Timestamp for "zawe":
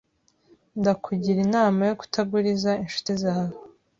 3.21-3.55